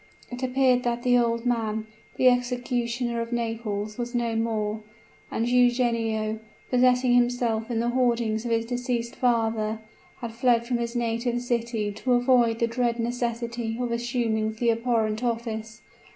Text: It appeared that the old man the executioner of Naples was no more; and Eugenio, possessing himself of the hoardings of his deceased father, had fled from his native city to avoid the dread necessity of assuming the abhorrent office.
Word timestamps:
It 0.31 0.41
appeared 0.41 0.81
that 0.81 1.03
the 1.03 1.15
old 1.19 1.45
man 1.45 1.85
the 2.17 2.27
executioner 2.27 3.21
of 3.21 3.31
Naples 3.31 3.99
was 3.99 4.15
no 4.15 4.35
more; 4.35 4.79
and 5.29 5.47
Eugenio, 5.47 6.39
possessing 6.71 7.13
himself 7.13 7.69
of 7.69 7.77
the 7.77 7.89
hoardings 7.89 8.43
of 8.43 8.49
his 8.49 8.65
deceased 8.65 9.15
father, 9.15 9.77
had 10.19 10.33
fled 10.33 10.65
from 10.65 10.77
his 10.79 10.95
native 10.95 11.39
city 11.39 11.91
to 11.91 12.13
avoid 12.13 12.57
the 12.57 12.65
dread 12.65 12.97
necessity 12.97 13.77
of 13.79 13.91
assuming 13.91 14.53
the 14.53 14.71
abhorrent 14.71 15.23
office. 15.23 15.81